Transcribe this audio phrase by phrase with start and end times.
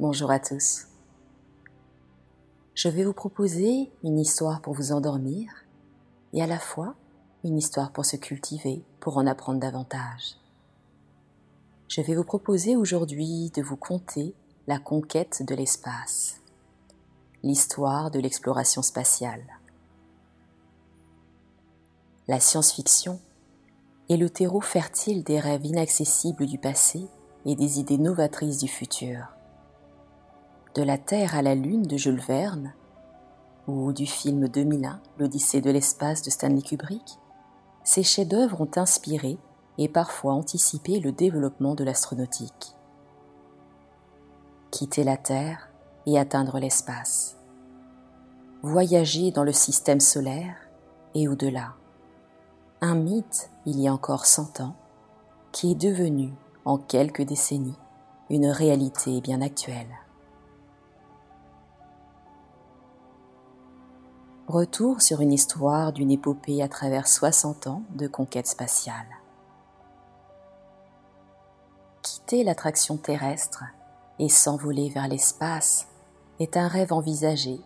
[0.00, 0.86] Bonjour à tous.
[2.76, 5.50] Je vais vous proposer une histoire pour vous endormir
[6.32, 6.94] et à la fois
[7.42, 10.36] une histoire pour se cultiver, pour en apprendre davantage.
[11.88, 14.36] Je vais vous proposer aujourd'hui de vous conter
[14.68, 16.42] la conquête de l'espace,
[17.42, 19.58] l'histoire de l'exploration spatiale.
[22.28, 23.20] La science-fiction
[24.08, 27.08] est le terreau fertile des rêves inaccessibles du passé
[27.44, 29.37] et des idées novatrices du futur.
[30.78, 32.72] De la Terre à la Lune de Jules Verne,
[33.66, 37.18] ou du film 2001, L'Odyssée de l'espace de Stanley Kubrick,
[37.82, 39.38] ces chefs-d'œuvre ont inspiré
[39.76, 42.76] et parfois anticipé le développement de l'astronautique.
[44.70, 45.68] Quitter la Terre
[46.06, 47.36] et atteindre l'espace.
[48.62, 50.54] Voyager dans le système solaire
[51.16, 51.74] et au-delà.
[52.82, 54.76] Un mythe, il y a encore cent ans,
[55.50, 56.32] qui est devenu
[56.64, 57.80] en quelques décennies
[58.30, 59.88] une réalité bien actuelle.
[64.48, 69.06] Retour sur une histoire d'une épopée à travers 60 ans de conquête spatiale.
[72.02, 73.64] Quitter l'attraction terrestre
[74.18, 75.86] et s'envoler vers l'espace
[76.40, 77.60] est un rêve envisagé,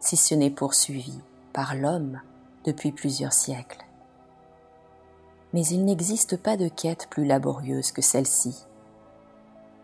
[0.00, 1.18] si ce n'est poursuivi,
[1.52, 2.20] par l'homme
[2.64, 3.84] depuis plusieurs siècles
[5.52, 8.66] mais il n'existe pas de quête plus laborieuse que celle-ci,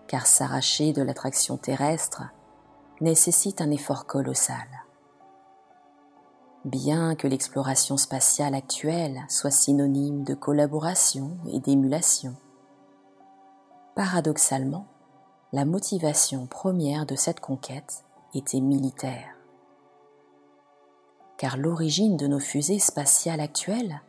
[0.06, 2.22] car s'arracher de l'attraction terrestre
[3.00, 4.66] nécessite un effort colossal.
[6.64, 12.34] Bien que l'exploration spatiale actuelle soit synonyme de collaboration et d'émulation,
[13.94, 14.86] paradoxalement,
[15.52, 19.34] la motivation première de cette conquête était militaire.
[21.36, 24.00] Car l'origine de nos fusées spatiales actuelles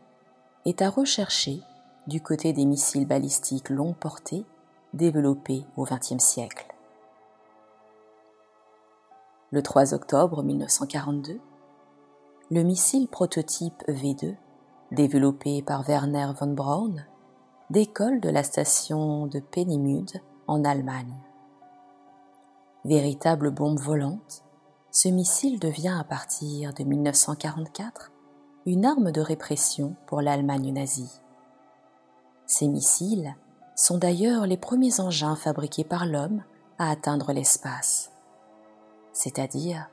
[0.65, 1.61] est à rechercher
[2.07, 4.43] du côté des missiles balistiques longue portée
[4.93, 6.65] développés au XXe siècle.
[9.51, 11.39] Le 3 octobre 1942,
[12.51, 14.35] le missile prototype V2,
[14.91, 17.05] développé par Werner von Braun,
[17.69, 21.15] décolle de la station de Peenemünde en Allemagne.
[22.85, 24.43] Véritable bombe volante,
[24.89, 28.11] ce missile devient à partir de 1944
[28.65, 31.21] une arme de répression pour l'Allemagne nazie.
[32.47, 33.35] Ces missiles
[33.75, 36.43] sont d'ailleurs les premiers engins fabriqués par l'homme
[36.79, 38.11] à atteindre l'espace,
[39.13, 39.87] c'est-à-dire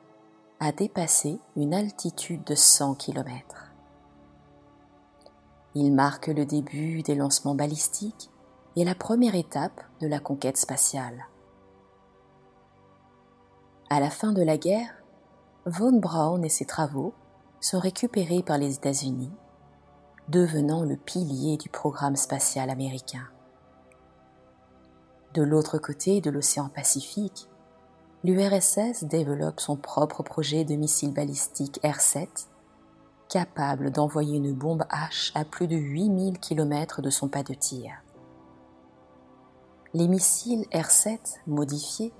[0.61, 3.73] à dépasser une altitude de 100 km.
[5.75, 8.31] Ils marquent le début des lancements balistiques
[8.77, 11.27] et la première étape de la conquête spatiale.
[13.91, 14.95] À la fin de la guerre,
[15.67, 17.13] von Braun et ses travaux
[17.61, 19.33] sont récupérés par les États-Unis,
[20.29, 23.29] devenant le pilier du programme spatial américain.
[25.35, 27.49] De l'autre côté de l'océan Pacifique,
[28.27, 32.27] l'URSS développe son propre projet de missile balistique R-7,
[33.29, 37.93] capable d'envoyer une bombe H à plus de 8000 km de son pas de tir.
[39.95, 42.13] Les missiles R-7 modifiés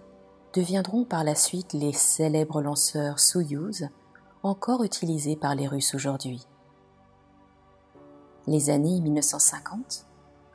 [0.53, 3.89] deviendront par la suite les célèbres lanceurs Soyouz
[4.45, 6.47] encore utilisés par les Russes aujourd'hui.
[8.47, 10.07] Les années 1950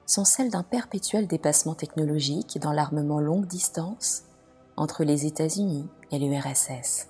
[0.05, 4.23] sont celles d'un perpétuel dépassement technologique dans l'armement longue distance
[4.77, 7.07] entre les États-Unis et l'URSS.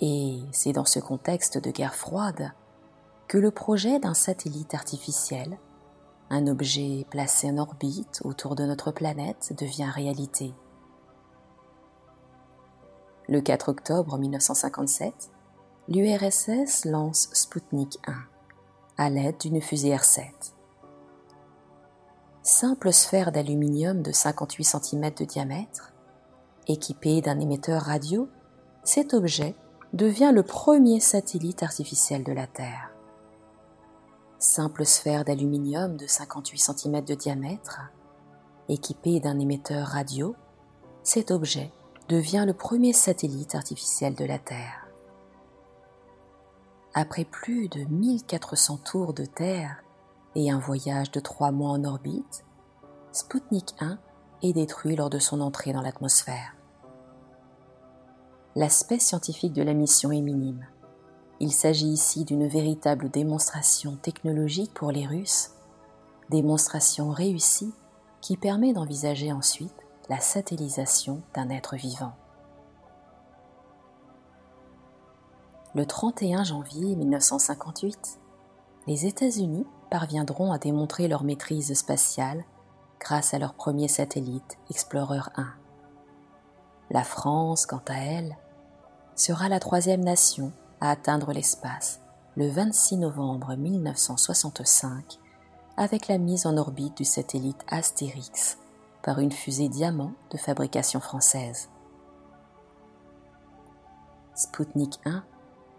[0.00, 2.52] Et c'est dans ce contexte de guerre froide
[3.28, 5.58] que le projet d'un satellite artificiel,
[6.30, 10.52] un objet placé en orbite autour de notre planète, devient réalité.
[13.28, 15.30] Le 4 octobre 1957,
[15.88, 18.14] l'URSS lance Sputnik 1
[18.96, 20.30] à l'aide d'une fusée R7.
[22.42, 25.93] Simple sphère d'aluminium de 58 cm de diamètre,
[26.66, 28.28] équipée d'un émetteur radio,
[28.82, 29.54] cet objet
[29.92, 32.90] devient le premier satellite artificiel de la Terre.
[34.38, 37.80] Simple sphère d'aluminium de 58 cm de diamètre,
[38.68, 40.34] équipée d'un émetteur radio,
[41.02, 41.70] cet objet
[42.08, 44.86] devient le premier satellite artificiel de la Terre.
[46.92, 49.82] Après plus de 1400 tours de Terre
[50.34, 52.44] et un voyage de trois mois en orbite,
[53.12, 53.98] Sputnik 1
[54.52, 56.54] détruit lors de son entrée dans l'atmosphère.
[58.56, 60.66] L'aspect scientifique de la mission est minime.
[61.40, 65.50] Il s'agit ici d'une véritable démonstration technologique pour les Russes,
[66.30, 67.72] démonstration réussie
[68.20, 69.74] qui permet d'envisager ensuite
[70.08, 72.12] la satellisation d'un être vivant.
[75.74, 78.20] Le 31 janvier 1958,
[78.86, 82.44] les États-Unis parviendront à démontrer leur maîtrise spatiale
[83.04, 85.46] grâce à leur premier satellite Explorer 1.
[86.90, 88.36] La France, quant à elle,
[89.14, 92.00] sera la troisième nation à atteindre l'espace
[92.36, 95.18] le 26 novembre 1965
[95.76, 98.58] avec la mise en orbite du satellite Astérix
[99.02, 101.68] par une fusée Diamant de fabrication française.
[104.34, 105.22] Sputnik 1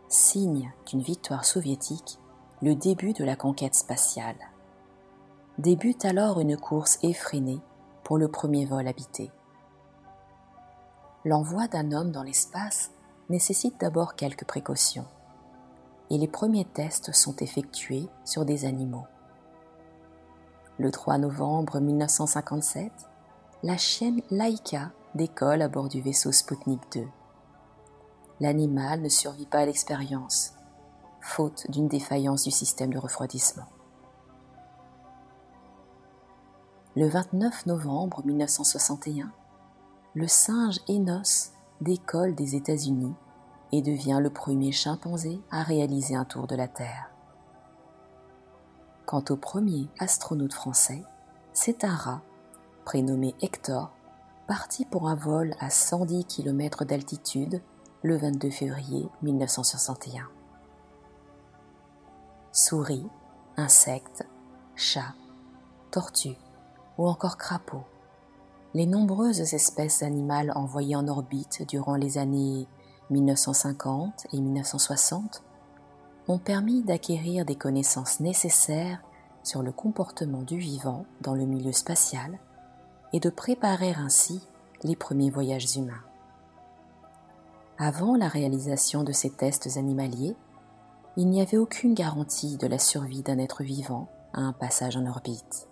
[0.09, 2.19] signe d'une victoire soviétique
[2.61, 4.37] le début de la conquête spatiale.
[5.57, 7.61] Débute alors une course effrénée
[8.03, 9.31] pour le premier vol habité.
[11.23, 12.91] L'envoi d'un homme dans l'espace
[13.29, 15.05] nécessite d'abord quelques précautions
[16.09, 19.05] et les premiers tests sont effectués sur des animaux.
[20.77, 22.91] Le 3 novembre 1957,
[23.63, 27.07] la chienne Laika décolle à bord du vaisseau Sputnik 2.
[28.41, 30.53] L'animal ne survit pas à l'expérience,
[31.21, 33.67] faute d'une défaillance du système de refroidissement.
[36.97, 39.29] Le 29 novembre 1961,
[40.13, 41.51] le singe Enos
[41.81, 43.13] décolle des États-Unis
[43.73, 47.11] et devient le premier chimpanzé à réaliser un tour de la Terre.
[49.05, 51.03] Quant au premier astronaute français,
[51.51, 52.21] c'est un rat,
[52.85, 53.91] prénommé Hector,
[54.47, 57.61] parti pour un vol à 110 km d'altitude
[58.03, 60.29] le 22 février 1961.
[62.53, 63.05] Souris,
[63.57, 64.25] insectes,
[64.77, 65.13] chats,
[65.91, 66.37] tortues
[66.97, 67.85] ou encore crapauds,
[68.75, 72.67] les nombreuses espèces animales envoyées en orbite durant les années
[73.09, 75.43] 1950 et 1960
[76.27, 79.01] ont permis d'acquérir des connaissances nécessaires
[79.43, 82.37] sur le comportement du vivant dans le milieu spatial
[83.13, 84.41] et de préparer ainsi
[84.83, 86.03] les premiers voyages humains.
[87.77, 90.35] Avant la réalisation de ces tests animaliers,
[91.15, 95.05] il n'y avait aucune garantie de la survie d'un être vivant à un passage en
[95.05, 95.69] orbite.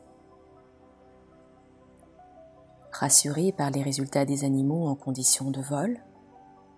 [2.94, 5.98] Rassuré par les résultats des animaux en conditions de vol,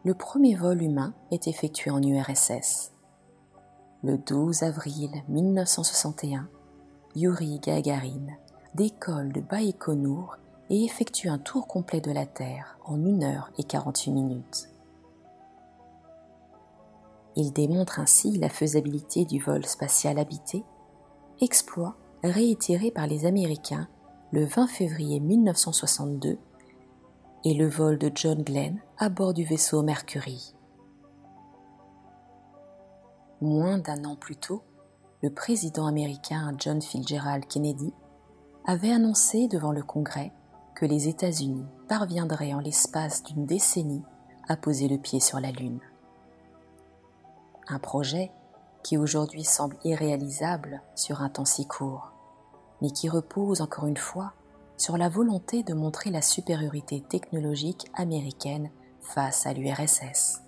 [0.05, 2.93] le premier vol humain est effectué en URSS.
[4.01, 6.47] Le 12 avril 1961,
[7.17, 8.27] Yuri Gagarin
[8.75, 10.37] décolle de Baïkonour
[10.69, 14.69] et effectue un tour complet de la Terre en 1 heure et 48 minutes.
[17.35, 20.63] Il démontre ainsi la faisabilité du vol spatial habité,
[21.41, 23.89] exploit réitéré par les Américains
[24.35, 26.37] le 20 février 1962
[27.45, 30.53] et le vol de John Glenn à bord du vaisseau Mercury.
[33.39, 34.61] Moins d'un an plus tôt,
[35.23, 37.93] le président américain John Fitzgerald Kennedy
[38.65, 40.33] avait annoncé devant le Congrès
[40.75, 44.03] que les États-Unis parviendraient en l'espace d'une décennie
[44.49, 45.79] à poser le pied sur la Lune.
[47.69, 48.33] Un projet
[48.83, 52.14] qui aujourd'hui semble irréalisable sur un temps si court,
[52.81, 54.33] mais qui repose encore une fois
[54.77, 58.69] sur la volonté de montrer la supériorité technologique américaine
[58.99, 60.41] face à l'URSS.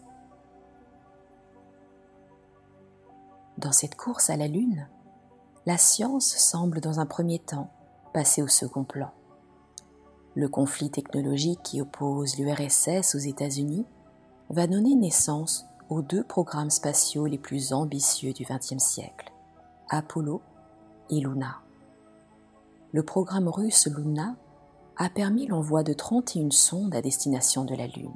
[3.58, 4.88] Dans cette course à la Lune,
[5.66, 7.72] la science semble dans un premier temps
[8.14, 9.12] passer au second plan.
[10.36, 13.86] Le conflit technologique qui oppose l'URSS aux États-Unis
[14.50, 19.32] va donner naissance aux deux programmes spatiaux les plus ambitieux du XXe siècle,
[19.90, 20.42] Apollo
[21.10, 21.62] et Luna
[22.94, 24.36] le programme russe Luna
[24.96, 28.16] a permis l'envoi de 31 sondes à destination de la Lune.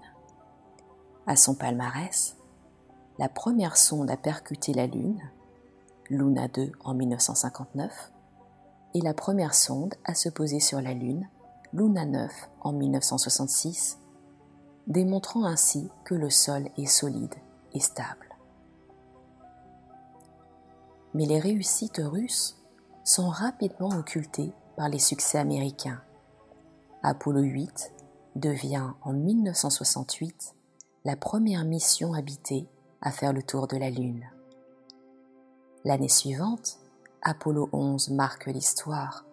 [1.27, 2.37] À son palmarès,
[3.19, 5.21] la première sonde à percuter la Lune,
[6.09, 8.11] Luna 2 en 1959,
[8.93, 11.29] et la première sonde à se poser sur la Lune,
[11.73, 13.99] Luna 9 en 1966,
[14.87, 17.35] démontrant ainsi que le sol est solide
[17.73, 18.35] et stable.
[21.13, 22.60] Mais les réussites russes
[23.11, 26.01] sont rapidement occultées par les succès américains.
[27.03, 27.91] Apollo 8
[28.37, 30.55] devient en 1968
[31.03, 32.69] la première mission habitée
[33.01, 34.29] à faire le tour de la Lune.
[35.83, 36.77] L'année suivante,
[37.21, 39.25] Apollo 11 marque l'histoire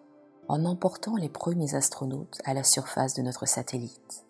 [0.49, 4.25] en emportant les premiers astronautes à la surface de notre satellite.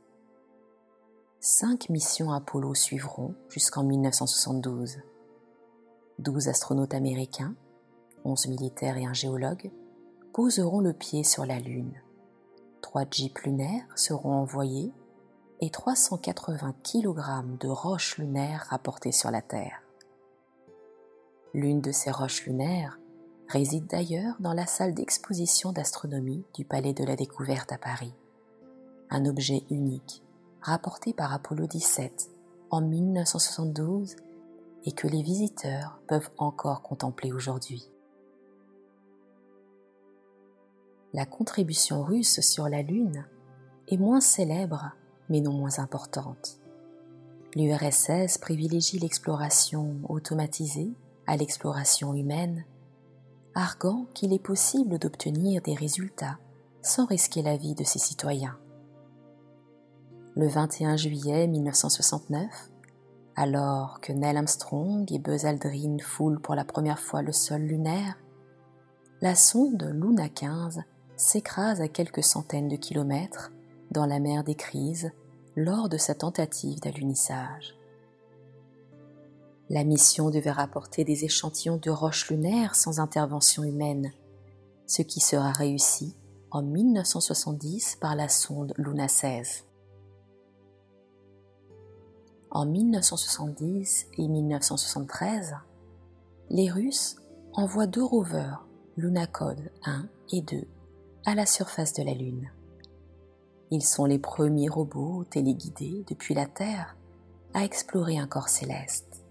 [1.39, 4.99] Cinq missions Apollo suivront jusqu'en 1972.
[6.19, 7.55] Douze astronautes américains,
[8.47, 9.71] militaires et un géologue,
[10.33, 12.01] poseront le pied sur la Lune.
[12.81, 14.91] Trois jeeps lunaires seront envoyés
[15.61, 19.81] et 380 kg de roches lunaires rapportées sur la Terre.
[21.53, 22.99] L'une de ces roches lunaires
[23.47, 28.13] réside d'ailleurs dans la salle d'exposition d'astronomie du Palais de la Découverte à Paris.
[29.09, 30.23] Un objet unique,
[30.61, 32.29] rapporté par Apollo 17
[32.69, 34.15] en 1972
[34.85, 37.91] et que les visiteurs peuvent encore contempler aujourd'hui.
[41.13, 43.25] La contribution russe sur la Lune
[43.87, 44.91] est moins célèbre
[45.29, 46.59] mais non moins importante.
[47.55, 50.91] L'URSS privilégie l'exploration automatisée
[51.25, 52.65] à l'exploration humaine,
[53.55, 56.37] arguant qu'il est possible d'obtenir des résultats
[56.81, 58.57] sans risquer la vie de ses citoyens.
[60.35, 62.45] Le 21 juillet 1969,
[63.35, 68.17] alors que Neil Armstrong et Buzz Aldrin foulent pour la première fois le sol lunaire,
[69.21, 70.81] la sonde Luna 15
[71.19, 73.51] s'écrase à quelques centaines de kilomètres
[73.91, 75.11] dans la mer des Crises
[75.55, 77.75] lors de sa tentative d'alunissage.
[79.69, 84.13] La mission devait rapporter des échantillons de roches lunaires sans intervention humaine,
[84.87, 86.15] ce qui sera réussi
[86.51, 89.65] en 1970 par la sonde Luna 16.
[92.49, 95.55] En 1970 et 1973,
[96.49, 97.17] les Russes
[97.53, 100.65] envoient deux rovers Lunacode 1 et 2
[101.25, 102.51] à la surface de la Lune.
[103.71, 106.95] Ils sont les premiers robots téléguidés depuis la Terre
[107.53, 109.25] à explorer un corps céleste.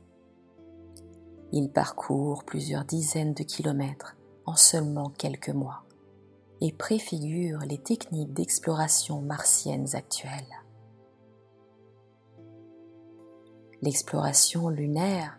[1.52, 5.84] Ils parcourent plusieurs dizaines de kilomètres en seulement quelques mois
[6.60, 10.64] et préfigurent les techniques d'exploration martiennes actuelles.
[13.80, 15.38] L'exploration lunaire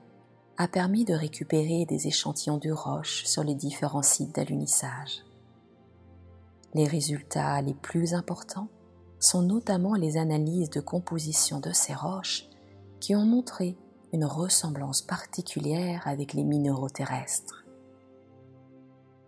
[0.58, 5.24] a permis de récupérer des échantillons de roches sur les différents sites d'alunissage.
[6.74, 8.70] Les résultats les plus importants
[9.20, 12.46] sont notamment les analyses de composition de ces roches
[13.00, 13.78] qui ont montré
[14.14, 17.66] une ressemblance particulière avec les minéraux terrestres.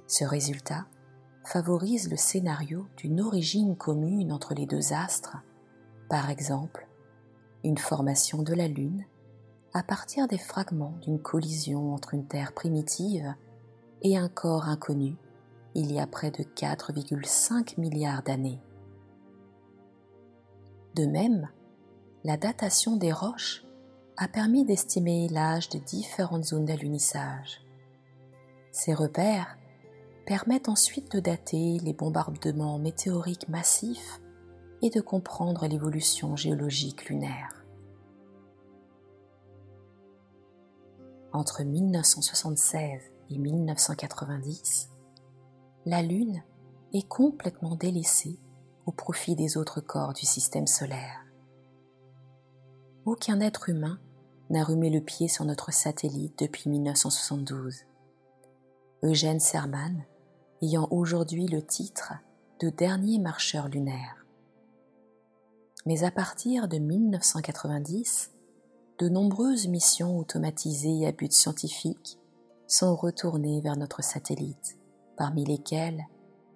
[0.07, 0.85] Ce résultat
[1.43, 5.37] favorise le scénario d'une origine commune entre les deux astres,
[6.09, 6.87] par exemple
[7.63, 9.05] une formation de la Lune
[9.73, 13.33] à partir des fragments d'une collision entre une Terre primitive
[14.01, 15.15] et un corps inconnu
[15.75, 18.61] il y a près de 4,5 milliards d'années.
[20.95, 21.49] De même,
[22.23, 23.65] la datation des roches
[24.17, 27.61] a permis d'estimer l'âge de différentes zones d'alunissage.
[28.71, 29.57] Ces repères
[30.25, 34.21] permettent ensuite de dater les bombardements météoriques massifs
[34.81, 37.61] et de comprendre l'évolution géologique lunaire.
[41.33, 44.89] entre 1976 et 1990,
[45.85, 46.43] la Lune
[46.93, 48.39] est complètement délaissée
[48.85, 51.25] au profit des autres corps du système solaire.
[53.05, 53.99] Aucun être humain
[54.51, 57.85] n'a remis le pied sur notre satellite depuis 1972.
[59.03, 60.03] Eugène Cernan
[60.61, 62.13] ayant aujourd'hui le titre
[62.59, 64.23] de dernier marcheur lunaire.
[65.87, 68.31] Mais à partir de 1990,
[68.99, 72.19] de nombreuses missions automatisées à but scientifique
[72.67, 74.77] sont retournées vers notre satellite,
[75.21, 76.07] parmi lesquelles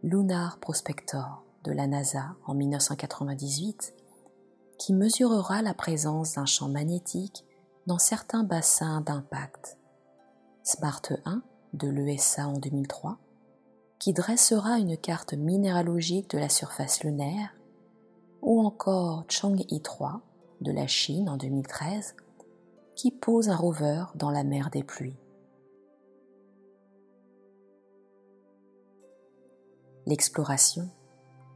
[0.01, 3.93] Lunar Prospector de la NASA en 1998,
[4.79, 7.45] qui mesurera la présence d'un champ magnétique
[7.85, 9.77] dans certains bassins d'impact,
[10.63, 11.43] SMART 1
[11.73, 13.19] de l'ESA en 2003,
[13.99, 17.53] qui dressera une carte minéralogique de la surface lunaire,
[18.41, 20.21] ou encore Chang'e 3
[20.61, 22.15] de la Chine en 2013,
[22.95, 25.19] qui pose un rover dans la mer des pluies.
[30.05, 30.89] L'exploration,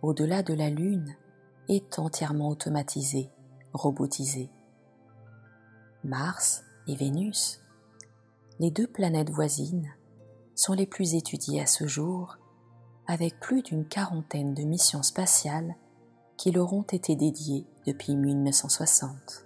[0.01, 1.15] au-delà de la Lune,
[1.67, 3.29] est entièrement automatisée,
[3.73, 4.49] robotisée.
[6.03, 7.61] Mars et Vénus,
[8.59, 9.93] les deux planètes voisines,
[10.55, 12.37] sont les plus étudiées à ce jour,
[13.07, 15.75] avec plus d'une quarantaine de missions spatiales
[16.37, 19.45] qui leur ont été dédiées depuis 1960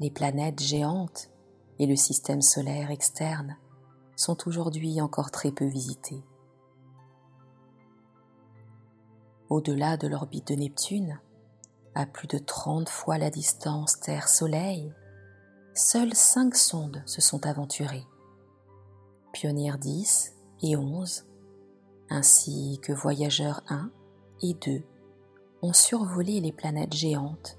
[0.00, 1.28] les planètes géantes
[1.78, 3.56] et le système solaire externe
[4.16, 6.22] sont aujourd'hui encore très peu visités.
[9.50, 11.18] Au-delà de l'orbite de Neptune,
[11.96, 14.94] à plus de 30 fois la distance Terre-Soleil,
[15.74, 18.06] seules 5 sondes se sont aventurées.
[19.32, 21.26] Pionnière 10 et 11,
[22.10, 23.90] ainsi que Voyageur 1
[24.42, 24.82] et 2,
[25.62, 27.58] ont survolé les planètes géantes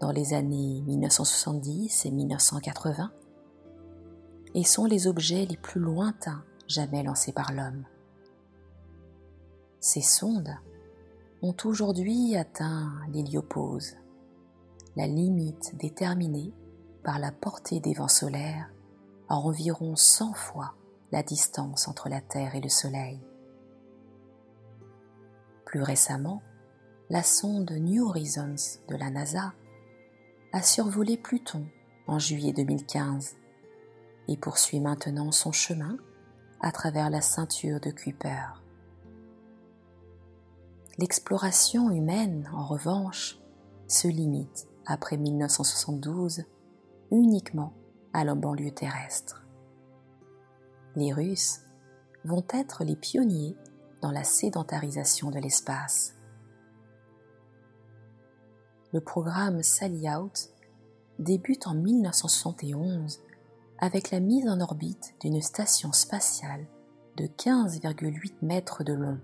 [0.00, 3.12] dans les années 1970 et 1980
[4.54, 7.84] et sont les objets les plus lointains jamais lancés par l'homme.
[9.78, 10.56] Ces sondes
[11.42, 13.96] ont aujourd'hui atteint l'héliopause,
[14.96, 16.52] la limite déterminée
[17.04, 18.70] par la portée des vents solaires
[19.28, 20.74] à environ 100 fois
[21.12, 23.20] la distance entre la Terre et le Soleil.
[25.64, 26.42] Plus récemment,
[27.10, 29.52] la sonde New Horizons de la NASA
[30.52, 31.66] a survolé Pluton
[32.06, 33.36] en juillet 2015
[34.28, 35.96] et poursuit maintenant son chemin
[36.60, 38.62] à travers la ceinture de Kuiper.
[40.98, 43.38] L'exploration humaine, en revanche,
[43.86, 46.42] se limite, après 1972,
[47.12, 47.72] uniquement
[48.12, 49.46] à la banlieue terrestre.
[50.96, 51.60] Les Russes
[52.24, 53.56] vont être les pionniers
[54.02, 56.16] dans la sédentarisation de l'espace.
[58.92, 60.50] Le programme Sally Out
[61.20, 63.20] débute en 1971
[63.78, 66.66] avec la mise en orbite d'une station spatiale
[67.16, 69.20] de 15,8 mètres de long.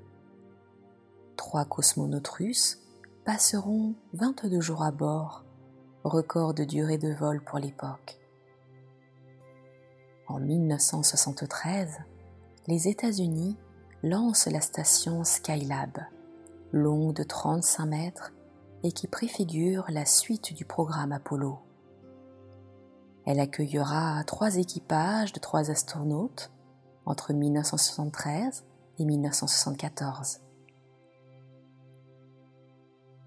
[1.37, 2.79] Trois cosmonautes russes
[3.25, 5.45] passeront 22 jours à bord,
[6.05, 8.21] record de durée de vol pour l'époque.
[10.29, 11.99] En 1973,
[12.67, 13.57] les États-Unis
[14.03, 15.99] lancent la station Skylab,
[16.73, 18.33] longue de 35 mètres
[18.83, 21.59] et qui préfigure la suite du programme Apollo.
[23.27, 26.53] Elle accueillera trois équipages de trois astronautes
[27.07, 28.65] entre 1973
[28.99, 30.41] et 1974.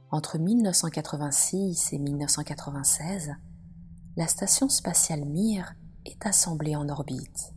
[0.09, 3.35] Entre 1986 et 1996,
[4.15, 7.53] la station spatiale Mir est assemblée en orbite.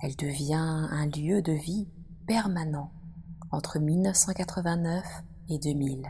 [0.00, 1.86] Elle devient un lieu de vie
[2.26, 2.90] permanent
[3.50, 5.04] entre 1989
[5.50, 6.08] et 2000,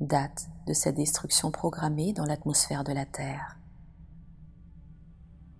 [0.00, 3.58] date de sa destruction programmée dans l'atmosphère de la Terre.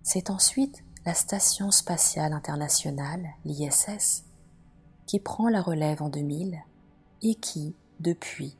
[0.03, 4.25] C'est ensuite la Station spatiale internationale, l'ISS,
[5.05, 6.59] qui prend la relève en 2000
[7.23, 8.57] et qui, depuis,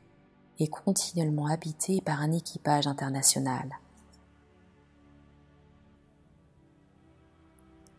[0.59, 3.77] est continuellement habitée par un équipage international.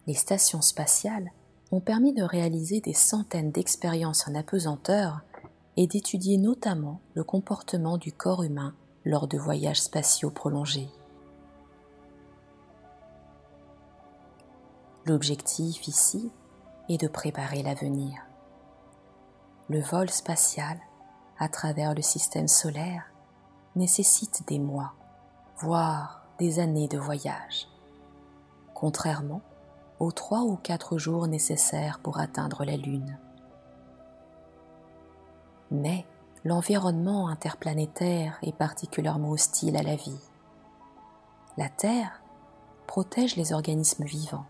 [0.07, 1.31] Les stations spatiales
[1.71, 5.21] ont permis de réaliser des centaines d'expériences en apesanteur
[5.77, 10.89] et d'étudier notamment le comportement du corps humain lors de voyages spatiaux prolongés.
[15.07, 16.31] L'objectif ici
[16.89, 18.21] est de préparer l'avenir.
[19.69, 20.79] Le vol spatial
[21.39, 23.05] à travers le système solaire
[23.77, 24.93] nécessite des mois,
[25.59, 27.69] voire des années de voyage,
[28.75, 29.43] contrairement
[30.01, 33.19] aux trois ou quatre jours nécessaires pour atteindre la Lune.
[35.71, 36.07] Mais
[36.45, 40.21] l'environnement interplanétaire est particulièrement hostile à la vie.
[41.57, 42.23] La Terre
[42.87, 44.47] protège les organismes vivants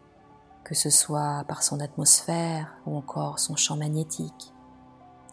[0.68, 4.52] que ce soit par son atmosphère ou encore son champ magnétique,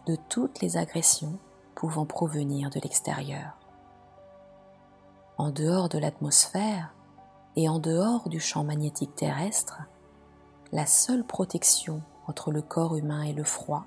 [0.06, 1.38] de toutes les agressions
[1.76, 3.56] pouvant provenir de l'extérieur.
[5.38, 6.92] En dehors de l'atmosphère
[7.54, 9.82] et en dehors du champ magnétique terrestre,
[10.72, 13.84] la seule protection entre le corps humain et le froid,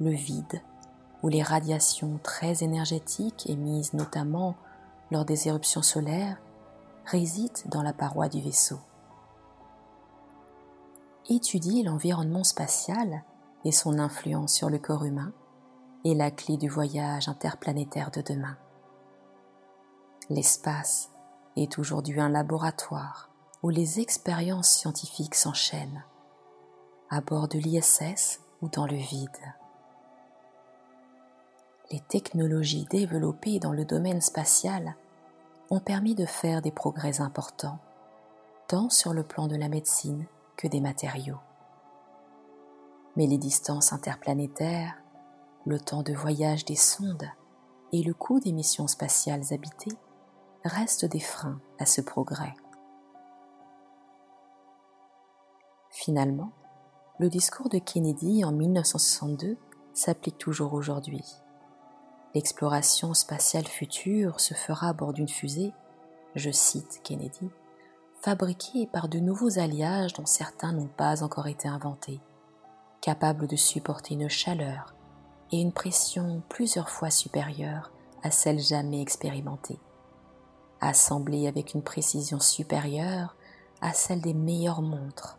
[0.00, 0.60] le vide
[1.22, 4.56] ou les radiations très énergétiques émises notamment
[5.10, 6.36] lors des éruptions solaires
[7.06, 8.78] réside dans la paroi du vaisseau
[11.28, 13.22] étudier l'environnement spatial
[13.64, 15.32] et son influence sur le corps humain
[16.04, 18.56] est la clé du voyage interplanétaire de demain.
[20.30, 21.10] L'espace
[21.56, 23.30] est aujourd'hui un laboratoire
[23.62, 26.04] où les expériences scientifiques s'enchaînent,
[27.10, 29.30] à bord de l'ISS ou dans le vide.
[31.90, 34.96] Les technologies développées dans le domaine spatial
[35.70, 37.78] ont permis de faire des progrès importants,
[38.66, 41.40] tant sur le plan de la médecine que des matériaux.
[43.16, 45.01] Mais les distances interplanétaires,
[45.64, 47.28] le temps de voyage des sondes
[47.92, 49.96] et le coût des missions spatiales habitées
[50.64, 52.54] restent des freins à ce progrès.
[55.90, 56.52] Finalement,
[57.18, 59.56] le discours de Kennedy en 1962
[59.94, 61.24] s'applique toujours aujourd'hui.
[62.34, 65.72] L'exploration spatiale future se fera à bord d'une fusée,
[66.34, 67.50] je cite Kennedy,
[68.22, 72.20] fabriqués par de nouveaux alliages dont certains n'ont pas encore été inventés,
[73.00, 74.94] capables de supporter une chaleur
[75.52, 79.78] et une pression plusieurs fois supérieures à celles jamais expérimentées,
[80.80, 83.36] assemblés avec une précision supérieure
[83.80, 85.38] à celle des meilleures montres,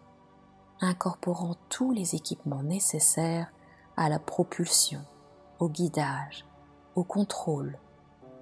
[0.79, 3.51] incorporant tous les équipements nécessaires
[3.97, 5.01] à la propulsion,
[5.59, 6.45] au guidage,
[6.95, 7.77] au contrôle,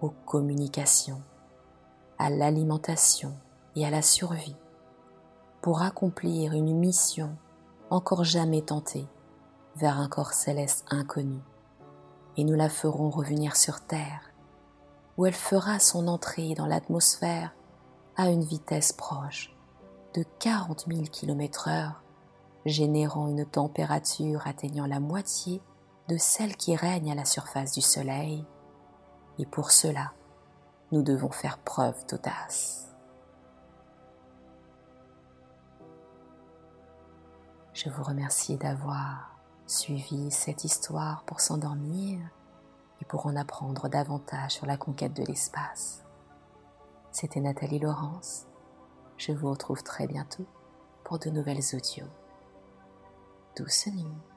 [0.02, 1.22] aux communications,
[2.20, 3.34] à l'alimentation,
[3.76, 4.56] et à la survie
[5.62, 7.36] pour accomplir une mission
[7.90, 9.08] encore jamais tentée
[9.76, 11.40] vers un corps céleste inconnu.
[12.38, 14.32] Et nous la ferons revenir sur Terre,
[15.18, 17.54] où elle fera son entrée dans l'atmosphère
[18.16, 19.56] à une vitesse proche
[20.14, 22.04] de 40 000 km heure,
[22.66, 25.62] générant une température atteignant la moitié
[26.08, 28.46] de celle qui règne à la surface du Soleil.
[29.40, 30.14] Et pour cela,
[30.92, 32.90] nous devons faire preuve d'audace.
[37.74, 39.41] Je vous remercie d'avoir
[39.72, 42.20] suivi cette histoire pour s'endormir
[43.02, 46.04] et pour en apprendre davantage sur la conquête de l'espace.
[47.12, 48.48] C'était Nathalie Laurence.
[49.18, 50.46] Je vous retrouve très bientôt
[51.04, 52.10] pour de nouvelles audios.
[53.56, 54.31] Douce nuit.